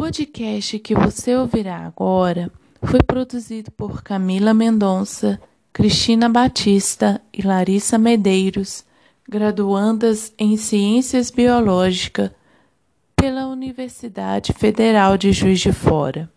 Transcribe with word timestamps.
podcast 0.00 0.78
que 0.78 0.94
você 0.94 1.36
ouvirá 1.36 1.76
agora 1.84 2.50
foi 2.82 3.02
produzido 3.02 3.70
por 3.70 4.02
Camila 4.02 4.54
Mendonça, 4.54 5.38
Cristina 5.74 6.26
Batista 6.26 7.20
e 7.30 7.42
Larissa 7.42 7.98
Medeiros, 7.98 8.82
graduandas 9.28 10.32
em 10.38 10.56
Ciências 10.56 11.30
Biológicas 11.30 12.30
pela 13.14 13.46
Universidade 13.48 14.54
Federal 14.54 15.18
de 15.18 15.32
Juiz 15.32 15.60
de 15.60 15.70
Fora. 15.70 16.32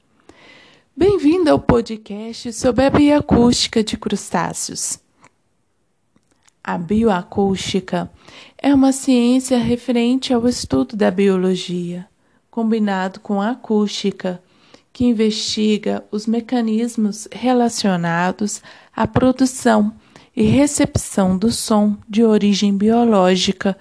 Bem-vindo 0.93 1.49
ao 1.49 1.57
podcast 1.57 2.51
sobre 2.51 2.83
a 2.83 2.89
bioacústica 2.89 3.81
de 3.81 3.95
crustáceos. 3.95 4.99
A 6.61 6.77
bioacústica 6.77 8.11
é 8.57 8.73
uma 8.73 8.91
ciência 8.91 9.57
referente 9.57 10.33
ao 10.33 10.45
estudo 10.49 10.97
da 10.97 11.09
biologia 11.09 12.05
combinado 12.53 13.19
com 13.19 13.41
a 13.41 13.49
acústica, 13.49 14.39
que 14.93 15.05
investiga 15.05 16.05
os 16.11 16.27
mecanismos 16.27 17.27
relacionados 17.31 18.61
à 18.95 19.07
produção 19.07 19.91
e 20.35 20.43
recepção 20.43 21.35
do 21.35 21.51
som 21.51 21.97
de 22.07 22.23
origem 22.23 22.77
biológica 22.77 23.75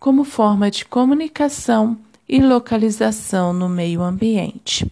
como 0.00 0.24
forma 0.24 0.70
de 0.70 0.86
comunicação 0.86 1.98
e 2.26 2.40
localização 2.40 3.52
no 3.52 3.68
meio 3.68 4.00
ambiente. 4.00 4.90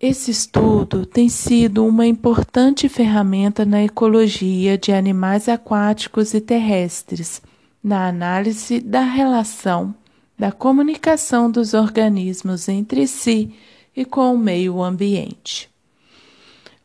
Esse 0.00 0.32
estudo 0.32 1.06
tem 1.06 1.28
sido 1.28 1.86
uma 1.86 2.04
importante 2.04 2.88
ferramenta 2.88 3.64
na 3.64 3.84
ecologia 3.84 4.76
de 4.76 4.90
animais 4.90 5.48
aquáticos 5.48 6.34
e 6.34 6.40
terrestres, 6.40 7.40
na 7.80 8.08
análise 8.08 8.80
da 8.80 9.02
relação 9.02 9.94
da 10.40 10.50
comunicação 10.50 11.50
dos 11.50 11.74
organismos 11.74 12.66
entre 12.66 13.06
si 13.06 13.54
e 13.94 14.06
com 14.06 14.34
o 14.34 14.38
meio 14.38 14.82
ambiente. 14.82 15.68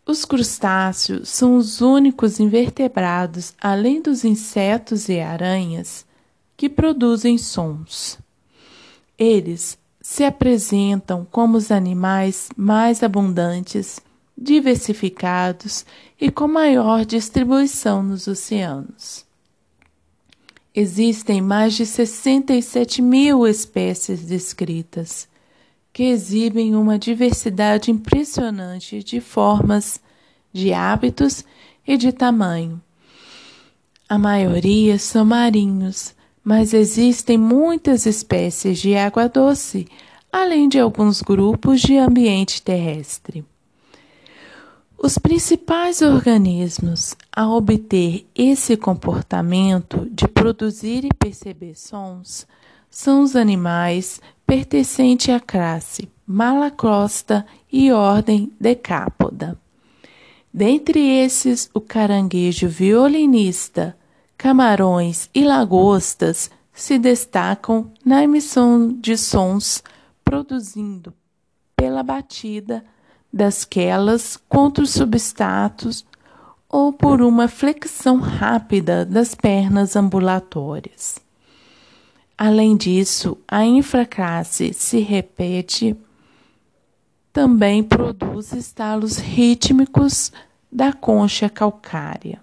Os 0.06 0.26
crustáceos 0.26 1.30
são 1.30 1.56
os 1.56 1.80
únicos 1.80 2.38
invertebrados, 2.38 3.54
além 3.62 4.02
dos 4.02 4.26
insetos 4.26 5.08
e 5.08 5.22
aranhas, 5.22 6.06
que 6.58 6.68
produzem 6.68 7.38
sons. 7.38 8.20
Eles 9.18 9.78
se 10.02 10.26
apresentam 10.26 11.26
como 11.32 11.56
os 11.56 11.72
animais 11.72 12.50
mais 12.58 13.04
abundantes, 13.04 14.02
diversificados 14.38 15.86
e 16.20 16.30
com 16.30 16.46
maior 16.46 17.06
distribuição 17.06 18.04
nos 18.04 18.28
oceanos. 18.28 19.25
Existem 20.78 21.42
mais 21.42 21.74
de 21.74 21.86
67 21.86 23.02
mil 23.02 23.48
espécies 23.48 24.26
descritas, 24.26 25.26
que 25.94 26.04
exibem 26.04 26.76
uma 26.76 27.00
diversidade 27.00 27.92
impressionante 27.92 29.02
de 29.02 29.22
formas, 29.22 30.02
de 30.52 30.74
hábitos 30.74 31.46
e 31.88 31.96
de 31.96 32.12
tamanho. 32.12 32.82
A 34.10 34.18
maioria 34.18 35.00
são 35.00 35.24
marinhos, 35.24 36.14
mas 36.44 36.74
existem 36.74 37.38
muitas 37.38 38.06
espécies 38.06 38.78
de 38.78 38.98
água 38.98 39.30
doce, 39.30 39.88
além 40.30 40.68
de 40.68 40.78
alguns 40.78 41.22
grupos 41.22 41.80
de 41.80 41.98
ambiente 41.98 42.62
terrestre. 42.62 43.46
Os 44.98 45.18
principais 45.18 46.02
organismos 46.02 47.16
a 47.32 47.48
obter 47.50 48.26
esse 48.34 48.78
comportamento 48.78 50.08
de 50.10 50.28
produzir 50.28 51.04
e 51.04 51.10
perceber 51.10 51.76
sons 51.76 52.48
são 52.90 53.22
os 53.22 53.36
animais 53.36 54.22
pertencentes 54.48 55.30
à 55.34 55.40
classe 55.40 56.10
Malacrosta 56.26 57.46
e 57.72 57.92
ordem 57.92 58.52
Decápoda. 58.60 59.60
Dentre 60.52 61.00
esses, 61.00 61.70
o 61.74 61.82
caranguejo 61.82 62.68
violinista, 62.68 63.96
camarões 64.38 65.30
e 65.36 65.44
lagostas 65.44 66.50
se 66.74 66.98
destacam 66.98 67.92
na 68.04 68.24
emissão 68.24 68.88
de 68.88 69.18
sons 69.18 69.84
produzindo 70.24 71.14
pela 71.76 72.02
batida 72.02 72.84
das 73.36 73.66
quelas 73.66 74.38
contra 74.48 74.82
os 74.82 74.92
substratos 74.92 76.06
ou 76.70 76.94
por 76.94 77.22
uma 77.22 77.50
flexão 77.50 78.18
rápida 78.18 79.06
das 79.06 79.36
pernas 79.36 79.98
ambulatórias. 79.98 81.20
Além 82.38 82.78
disso, 82.78 83.38
a 83.46 83.66
infraclasse 83.66 84.74
se 84.74 85.00
repete, 85.00 85.98
também 87.34 87.84
produz 87.84 88.54
estalos 88.54 89.18
rítmicos 89.18 90.32
da 90.72 90.94
concha 90.94 91.50
calcária. 91.50 92.42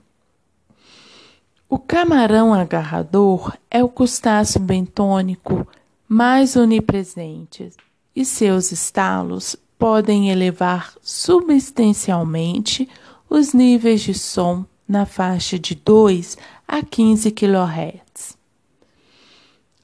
O 1.71 1.79
camarão 1.79 2.53
agarrador 2.53 3.57
é 3.71 3.83
o 3.83 3.89
crustáceo 3.89 4.61
bentônico 4.61 5.67
mais 6.07 6.55
onipresente 6.55 7.71
e 8.15 8.27
seus 8.27 8.73
estalos 8.73 9.57
podem 9.83 10.31
elevar 10.31 10.95
substancialmente 11.03 12.89
os 13.29 13.53
níveis 13.53 14.01
de 14.03 14.15
som 14.15 14.65
na 14.87 15.05
faixa 15.05 15.59
de 15.59 15.75
2 15.75 16.39
a 16.69 16.85
15 16.85 17.33
kHz. 17.33 18.39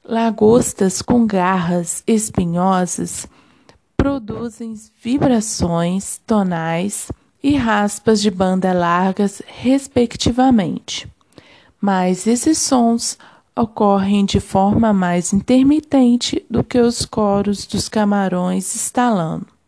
Lagostas 0.01 1.01
com 1.01 1.27
garras 1.27 2.01
espinhosas 2.07 3.27
produzem 3.97 4.73
vibrações 5.03 6.21
tonais 6.25 7.11
e 7.43 7.57
raspas 7.57 8.21
de 8.21 8.31
banda 8.31 8.71
largas, 8.71 9.41
respectivamente. 9.47 11.11
Mas 11.81 12.25
esses 12.25 12.57
sons 12.57 13.17
ocorrem 13.53 14.23
de 14.23 14.39
forma 14.39 14.93
mais 14.93 15.33
intermitente 15.33 16.41
do 16.49 16.63
que 16.63 16.79
os 16.79 17.05
coros 17.05 17.67
dos 17.67 17.89
camarões 17.89 18.73
estalando. 18.73 19.58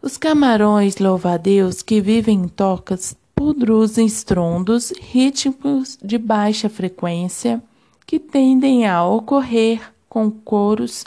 Os 0.00 0.16
camarões 0.16 0.98
louva-a-Deus 0.98 1.82
que 1.82 2.00
vivem 2.00 2.42
em 2.42 2.48
tocas 2.48 3.16
produzem 3.34 4.06
estrondos 4.06 4.92
rítmicos 5.00 5.98
de 6.02 6.16
baixa 6.16 6.68
frequência 6.68 7.60
que 8.06 8.20
tendem 8.20 8.86
a 8.86 9.04
ocorrer 9.04 9.92
com 10.08 10.30
coros 10.30 11.04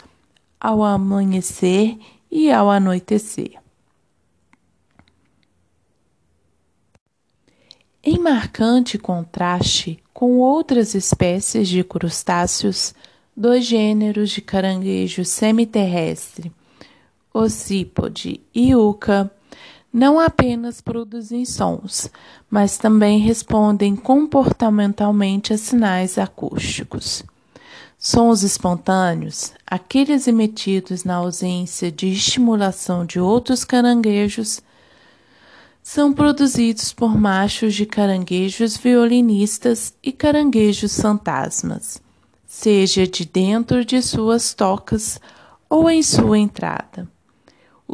ao 0.60 0.84
amanhecer 0.84 1.98
e 2.30 2.52
ao 2.52 2.70
anoitecer. 2.70 3.54
Em 8.04 8.18
marcante 8.18 8.98
contraste 8.98 10.02
com 10.12 10.38
outras 10.38 10.94
espécies 10.94 11.66
de 11.66 11.82
crustáceos, 11.82 12.94
dois 13.34 13.64
gêneros 13.64 14.30
de 14.30 14.42
caranguejo 14.42 15.24
semiterrestre 15.24 16.52
occipode 17.32 18.40
e 18.54 18.74
uca 18.74 19.30
não 19.92 20.18
apenas 20.18 20.80
produzem 20.80 21.44
sons, 21.44 22.10
mas 22.50 22.78
também 22.78 23.18
respondem 23.18 23.94
comportamentalmente 23.94 25.52
a 25.52 25.58
sinais 25.58 26.16
acústicos. 26.16 27.22
Sons 27.98 28.42
espontâneos, 28.42 29.52
aqueles 29.66 30.26
emitidos 30.26 31.04
na 31.04 31.16
ausência 31.16 31.92
de 31.92 32.08
estimulação 32.08 33.04
de 33.04 33.20
outros 33.20 33.64
caranguejos, 33.64 34.60
são 35.82 36.12
produzidos 36.12 36.92
por 36.92 37.16
machos 37.16 37.74
de 37.74 37.84
caranguejos 37.84 38.76
violinistas 38.76 39.94
e 40.02 40.10
caranguejos 40.10 40.98
fantasmas, 41.00 42.00
seja 42.46 43.06
de 43.06 43.24
dentro 43.24 43.84
de 43.84 44.00
suas 44.00 44.54
tocas 44.54 45.20
ou 45.68 45.90
em 45.90 46.02
sua 46.02 46.38
entrada. 46.38 47.08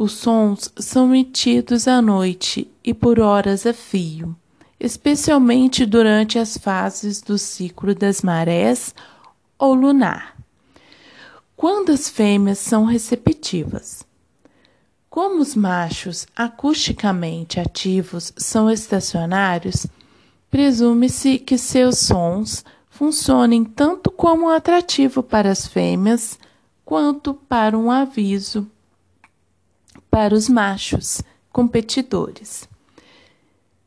Os 0.01 0.13
sons 0.13 0.71
são 0.77 1.13
emitidos 1.13 1.85
à 1.85 2.01
noite 2.01 2.71
e 2.81 2.93
por 2.93 3.19
horas 3.19 3.65
a 3.65 3.73
fio, 3.73 4.33
especialmente 4.79 5.85
durante 5.85 6.39
as 6.39 6.57
fases 6.57 7.21
do 7.21 7.37
ciclo 7.37 7.93
das 7.93 8.21
marés 8.21 8.95
ou 9.57 9.73
lunar, 9.73 10.37
quando 11.53 11.91
as 11.91 12.07
fêmeas 12.07 12.59
são 12.59 12.85
receptivas. 12.85 14.05
Como 15.09 15.41
os 15.41 15.53
machos 15.53 16.25
acusticamente 16.33 17.59
ativos 17.59 18.31
são 18.37 18.71
estacionários, 18.71 19.85
presume-se 20.49 21.39
que 21.39 21.57
seus 21.57 21.97
sons 21.97 22.63
funcionem 22.89 23.65
tanto 23.65 24.09
como 24.09 24.45
um 24.45 24.49
atrativo 24.49 25.21
para 25.21 25.51
as 25.51 25.67
fêmeas 25.67 26.39
quanto 26.85 27.33
para 27.33 27.77
um 27.77 27.91
aviso 27.91 28.65
para 30.09 30.33
os 30.33 30.49
machos 30.49 31.21
competidores. 31.51 32.67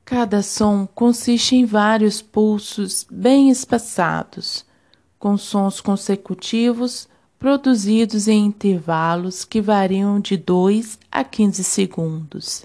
Cada 0.05 0.43
som 0.43 0.87
consiste 0.87 1.57
em 1.57 1.65
vários 1.65 2.21
pulsos 2.21 3.07
bem 3.11 3.51
espaçados, 3.51 4.65
com 5.19 5.39
sons 5.39 5.81
consecutivos 5.81 7.09
produzidos 7.39 8.29
em 8.29 8.45
intervalos 8.45 9.45
que 9.45 9.61
variam 9.61 10.21
de 10.21 10.37
2 10.37 10.99
a 11.11 11.25
15 11.25 11.65
segundos. 11.65 12.65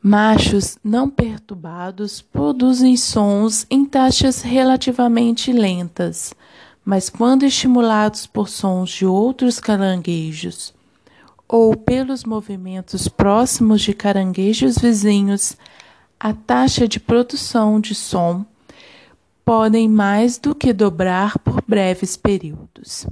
Machos 0.00 0.78
não 0.84 1.10
perturbados 1.10 2.22
produzem 2.22 2.96
sons 2.96 3.66
em 3.68 3.84
taxas 3.84 4.40
relativamente 4.42 5.52
lentas, 5.52 6.32
mas 6.84 7.10
quando 7.10 7.44
estimulados 7.44 8.26
por 8.26 8.48
sons 8.48 8.90
de 8.90 9.04
outros 9.04 9.58
caranguejos 9.58 10.72
ou 11.48 11.74
pelos 11.74 12.24
movimentos 12.24 13.08
próximos 13.08 13.80
de 13.80 13.94
caranguejos 13.94 14.76
vizinhos, 14.76 15.56
a 16.20 16.34
taxa 16.34 16.86
de 16.86 17.00
produção 17.00 17.80
de 17.80 17.94
som 17.94 18.44
podem 19.44 19.88
mais 19.88 20.36
do 20.36 20.54
que 20.54 20.74
dobrar 20.74 21.38
por 21.38 21.62
breves 21.66 22.18
períodos. 22.18 23.06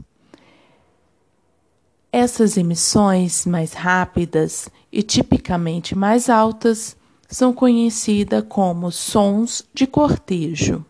Essas 2.13 2.57
emissões 2.57 3.47
mais 3.47 3.73
rápidas 3.73 4.69
e 4.93 5.03
tipicamente 5.03 5.95
mais 5.95 6.29
altas 6.29 6.97
são 7.29 7.53
conhecidas 7.53 8.45
como 8.49 8.93
sons 8.93 9.65
de 9.73 9.87
cortejo. 9.87 10.85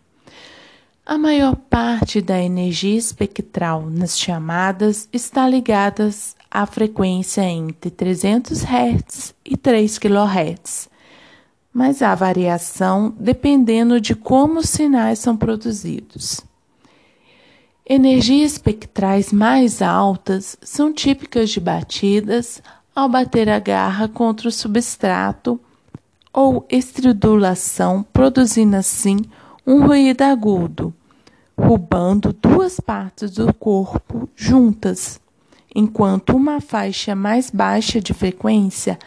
A 1.05 1.17
maior 1.17 1.55
parte 1.55 2.21
da 2.21 2.43
energia 2.43 2.99
espectral 2.99 3.89
nas 3.89 4.19
chamadas 4.19 5.09
está 5.13 5.49
ligada 5.49 6.11
à 6.57 6.65
frequência 6.65 7.43
entre 7.43 7.91
300 7.91 8.63
Hz 8.63 9.35
e 9.45 9.59
3 9.59 9.99
kHz, 9.99 10.89
mas 11.71 12.01
há 12.01 12.15
variação 12.15 13.15
dependendo 13.21 14.01
de 14.01 14.15
como 14.15 14.61
os 14.61 14.71
sinais 14.71 15.19
são 15.19 15.37
produzidos. 15.37 16.41
Energias 17.87 18.53
espectrais 18.53 19.35
mais 19.35 19.83
altas 19.83 20.57
são 20.63 20.95
típicas 20.95 21.51
de 21.51 21.61
batidas 21.61 22.63
ao 22.95 23.07
bater 23.07 23.51
a 23.51 23.59
garra 23.59 24.09
contra 24.09 24.49
o 24.49 24.53
substrato 24.53 25.61
ou 26.33 26.67
estridulação, 26.71 28.03
produzindo 28.15 28.77
assim 28.77 29.19
um 29.67 29.87
ruído 29.87 30.23
agudo, 30.23 30.95
roubando 31.55 32.33
duas 32.33 32.81
partes 32.81 33.33
do 33.33 33.53
corpo 33.53 34.27
juntas, 34.35 35.21
enquanto 35.79 36.35
uma 36.35 36.59
faixa 36.59 37.15
mais 37.15 37.51
baixa 37.51 38.01
de 38.01 38.15
frequência 38.15 38.99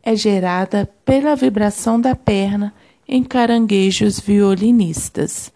é 0.00 0.14
gerada 0.14 0.88
pela 1.04 1.34
vibração 1.34 2.00
da 2.00 2.14
perna 2.14 2.72
em 3.06 3.24
caranguejos 3.24 4.20
violinistas. 4.20 5.52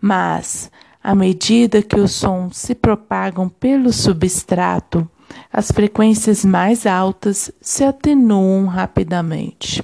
Mas 0.00 0.72
à 1.00 1.14
medida 1.14 1.82
que 1.82 2.00
os 2.00 2.10
sons 2.10 2.56
se 2.56 2.74
propagam 2.74 3.48
pelo 3.48 3.92
substrato, 3.92 5.08
as 5.52 5.70
frequências 5.70 6.44
mais 6.44 6.84
altas 6.84 7.52
se 7.60 7.84
atenuam 7.84 8.66
rapidamente. 8.66 9.80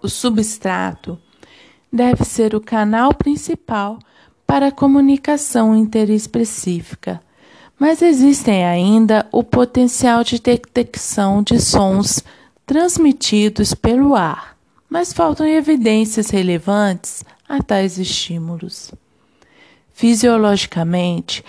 O 0.00 0.08
substrato 0.08 1.18
deve 1.92 2.24
ser 2.24 2.54
o 2.54 2.60
canal 2.60 3.12
principal 3.12 3.98
para 4.46 4.68
a 4.68 4.72
comunicação 4.72 5.74
interespecífica, 5.74 7.20
mas 7.78 8.02
existem 8.02 8.64
ainda 8.64 9.26
o 9.30 9.42
potencial 9.42 10.24
de 10.24 10.40
detecção 10.40 11.42
de 11.42 11.60
sons 11.60 12.22
transmitidos 12.66 13.74
pelo 13.74 14.14
ar, 14.14 14.56
mas 14.88 15.12
faltam 15.12 15.46
evidências 15.46 16.30
relevantes 16.30 17.24
a 17.48 17.62
tais 17.62 17.98
estímulos. 17.98 18.92
Fisiologicamente, 19.92 21.44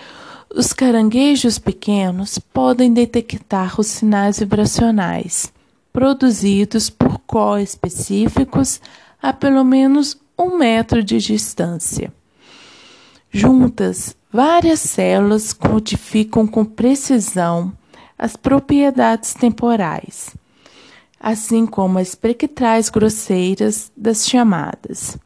os 0.54 0.72
caranguejos 0.72 1.58
pequenos 1.58 2.38
podem 2.38 2.92
detectar 2.92 3.78
os 3.80 3.86
sinais 3.86 4.38
vibracionais 4.38 5.52
produzidos 5.92 6.88
por 6.88 7.18
có 7.26 7.58
específicos 7.58 8.80
a 9.20 9.32
pelo 9.32 9.64
menos 9.64 10.16
um 10.38 10.56
metro 10.56 11.02
de 11.02 11.18
distância. 11.18 12.12
Juntas, 13.30 14.16
várias 14.32 14.80
células 14.80 15.52
codificam 15.52 16.46
com 16.46 16.64
precisão 16.64 17.72
as 18.16 18.36
propriedades 18.36 19.34
temporais, 19.34 20.36
assim 21.18 21.66
como 21.66 21.98
as 21.98 22.08
espectrais 22.08 22.88
grosseiras 22.88 23.90
das 23.96 24.28
chamadas. 24.28 25.18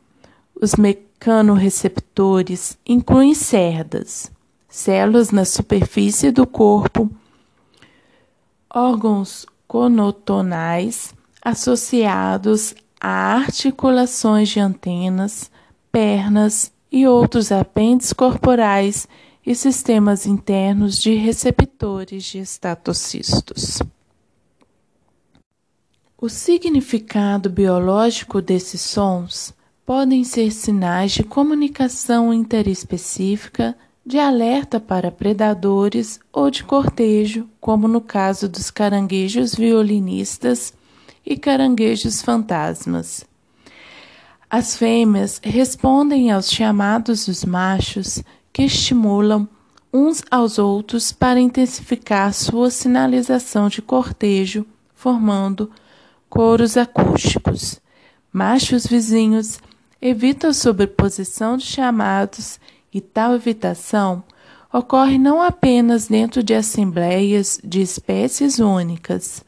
Os 0.60 0.74
mecanorreceptores 0.76 2.78
incluem 2.86 3.34
cerdas, 3.34 4.30
células 4.68 5.30
na 5.30 5.44
superfície 5.44 6.30
do 6.30 6.46
corpo, 6.46 7.10
órgãos 8.72 9.44
conotonais 9.66 11.12
associados 11.42 12.74
a 13.00 13.34
articulações 13.34 14.48
de 14.48 14.60
antenas, 14.60 15.50
pernas 15.90 16.71
e 16.92 17.06
outros 17.06 17.50
apêndices 17.50 18.12
corporais 18.12 19.08
e 19.44 19.54
sistemas 19.54 20.26
internos 20.26 20.98
de 20.98 21.14
receptores 21.14 22.24
de 22.24 22.38
estatocistos. 22.38 23.80
O 26.20 26.28
significado 26.28 27.48
biológico 27.50 28.42
desses 28.42 28.82
sons 28.82 29.54
podem 29.84 30.22
ser 30.22 30.52
sinais 30.52 31.12
de 31.12 31.24
comunicação 31.24 32.32
interespecífica, 32.32 33.76
de 34.04 34.18
alerta 34.18 34.78
para 34.78 35.10
predadores 35.10 36.20
ou 36.32 36.50
de 36.50 36.62
cortejo, 36.62 37.48
como 37.60 37.88
no 37.88 38.00
caso 38.00 38.48
dos 38.48 38.70
caranguejos 38.70 39.54
violinistas 39.54 40.72
e 41.24 41.36
caranguejos 41.36 42.22
fantasmas. 42.22 43.24
As 44.54 44.76
fêmeas 44.76 45.40
respondem 45.42 46.30
aos 46.30 46.52
chamados 46.52 47.24
dos 47.24 47.42
machos 47.42 48.22
que 48.52 48.64
estimulam 48.64 49.48
uns 49.90 50.22
aos 50.30 50.58
outros 50.58 51.10
para 51.10 51.40
intensificar 51.40 52.34
sua 52.34 52.68
sinalização 52.68 53.70
de 53.70 53.80
cortejo, 53.80 54.66
formando 54.94 55.70
coros 56.28 56.76
acústicos. 56.76 57.80
Machos 58.30 58.86
vizinhos 58.86 59.58
evita 60.02 60.48
a 60.48 60.52
sobreposição 60.52 61.56
de 61.56 61.64
chamados 61.64 62.60
e 62.92 63.00
tal 63.00 63.34
evitação 63.34 64.22
ocorre 64.70 65.16
não 65.16 65.40
apenas 65.40 66.08
dentro 66.08 66.42
de 66.42 66.52
assembleias 66.52 67.58
de 67.64 67.80
espécies 67.80 68.58
únicas, 68.58 69.42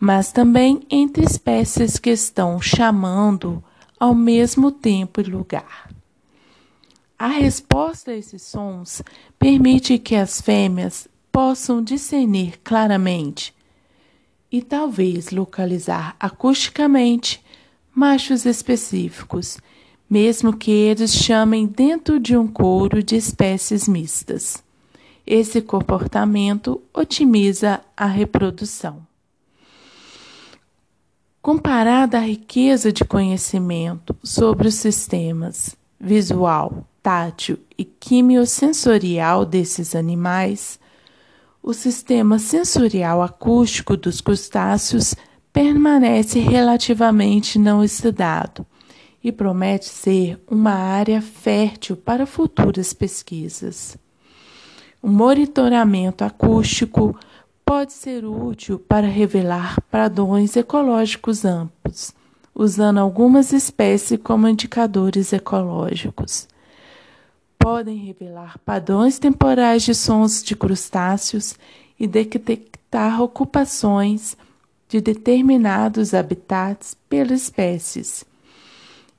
mas 0.00 0.32
também 0.32 0.80
entre 0.88 1.24
espécies 1.24 1.98
que 1.98 2.08
estão 2.08 2.58
chamando 2.58 3.62
ao 3.98 4.14
mesmo 4.14 4.70
tempo 4.70 5.20
e 5.20 5.24
lugar. 5.24 5.90
A 7.18 7.28
resposta 7.28 8.10
a 8.10 8.16
esses 8.16 8.42
sons 8.42 9.02
permite 9.38 9.98
que 9.98 10.14
as 10.14 10.40
fêmeas 10.40 11.08
possam 11.32 11.82
discernir 11.82 12.58
claramente 12.62 13.54
e 14.52 14.62
talvez 14.62 15.30
localizar 15.30 16.14
acusticamente 16.20 17.42
machos 17.94 18.44
específicos 18.44 19.58
mesmo 20.08 20.56
que 20.56 20.70
eles 20.70 21.12
chamem 21.12 21.66
dentro 21.66 22.18
de 22.18 22.36
um 22.36 22.46
couro 22.46 23.02
de 23.02 23.16
espécies 23.16 23.88
mistas. 23.88 24.62
Esse 25.26 25.60
comportamento 25.60 26.80
otimiza 26.94 27.80
a 27.96 28.06
reprodução. 28.06 29.04
Comparada 31.46 32.18
à 32.18 32.22
riqueza 32.22 32.90
de 32.90 33.04
conhecimento 33.04 34.16
sobre 34.20 34.66
os 34.66 34.74
sistemas 34.74 35.76
visual, 35.96 36.84
tátil 37.00 37.56
e 37.78 37.84
quimiosensorial 37.84 39.46
desses 39.46 39.94
animais, 39.94 40.80
o 41.62 41.72
sistema 41.72 42.40
sensorial 42.40 43.22
acústico 43.22 43.96
dos 43.96 44.20
crustáceos 44.20 45.14
permanece 45.52 46.40
relativamente 46.40 47.60
não 47.60 47.84
estudado 47.84 48.66
e 49.22 49.30
promete 49.30 49.84
ser 49.84 50.42
uma 50.50 50.72
área 50.72 51.22
fértil 51.22 51.96
para 51.96 52.26
futuras 52.26 52.92
pesquisas. 52.92 53.96
O 55.00 55.08
monitoramento 55.08 56.24
acústico 56.24 57.16
pode 57.66 57.92
ser 57.92 58.24
útil 58.24 58.78
para 58.78 59.08
revelar 59.08 59.82
padrões 59.90 60.56
ecológicos 60.56 61.44
amplos, 61.44 62.12
usando 62.54 62.98
algumas 62.98 63.52
espécies 63.52 64.20
como 64.22 64.48
indicadores 64.48 65.32
ecológicos. 65.32 66.46
Podem 67.58 67.96
revelar 67.96 68.56
padrões 68.60 69.18
temporais 69.18 69.82
de 69.82 69.96
sons 69.96 70.44
de 70.44 70.54
crustáceos 70.54 71.56
e 71.98 72.06
detectar 72.06 73.20
ocupações 73.20 74.36
de 74.88 75.00
determinados 75.00 76.14
habitats 76.14 76.96
pelas 77.08 77.42
espécies 77.42 78.24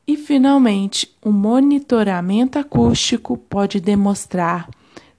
e, 0.07 0.15
finalmente, 0.15 1.13
o 1.21 1.31
monitoramento 1.31 2.57
acústico 2.57 3.37
pode 3.37 3.81
demonstrar 3.81 4.69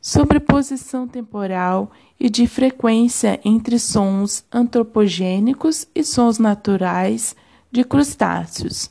sobreposição 0.09 1.07
temporal 1.07 1.91
e 2.19 2.31
de 2.31 2.47
frequência 2.47 3.39
entre 3.45 3.79
sons 3.79 4.43
antropogênicos 4.51 5.87
e 5.95 6.03
sons 6.03 6.39
naturais 6.39 7.37
de 7.71 7.85
crustáceos, 7.85 8.91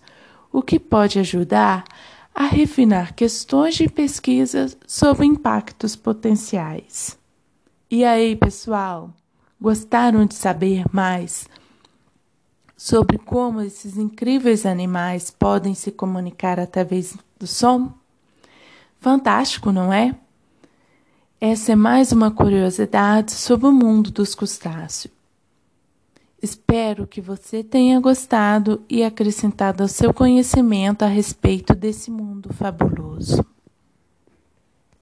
o 0.54 0.62
que 0.62 0.80
pode 0.80 1.18
ajudar 1.18 1.86
a 2.36 2.46
refinar 2.46 3.16
questões 3.16 3.74
de 3.74 3.90
pesquisa 3.90 4.68
sobre 4.86 5.26
impactos 5.26 5.96
potenciais. 5.96 7.18
E 7.90 8.06
aí, 8.06 8.36
pessoal, 8.36 9.10
gostaram 9.60 10.24
de 10.24 10.36
saber 10.36 10.84
mais 10.92 11.50
sobre 12.78 13.18
como 13.18 13.62
esses 13.62 13.98
incríveis 13.98 14.68
animais 14.68 15.32
podem 15.32 15.74
se 15.74 15.90
comunicar 15.92 16.60
através 16.60 17.18
do 17.40 17.48
som? 17.48 17.92
Fantástico, 19.00 19.72
não 19.72 19.92
é? 19.92 20.16
Essa 21.39 21.74
é 21.74 21.75
mais 21.75 22.12
uma 22.12 22.32
curiosidade 22.32 23.32
sobre 23.32 23.67
o 23.67 23.72
mundo 23.72 24.10
dos 24.10 24.34
crustáceos. 24.34 25.13
Espero 26.41 27.06
que 27.06 27.22
você 27.22 27.63
tenha 27.63 28.00
gostado 28.00 28.82
e 28.89 29.03
acrescentado 29.03 29.84
ao 29.84 29.88
seu 29.88 30.12
conhecimento 30.12 31.03
a 31.03 31.08
respeito 31.08 31.75
desse 31.75 32.10
mundo 32.10 32.51
fabuloso. 32.51 33.46